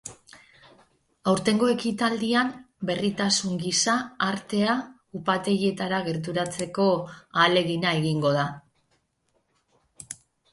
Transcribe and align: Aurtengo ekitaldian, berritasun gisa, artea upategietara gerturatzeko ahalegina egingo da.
Aurtengo 1.31 1.67
ekitaldian, 1.73 2.47
berritasun 2.91 3.59
gisa, 3.65 3.95
artea 4.29 4.73
upategietara 5.21 5.99
gerturatzeko 6.09 6.87
ahalegina 7.03 7.93
egingo 8.01 8.33
da. 8.39 8.47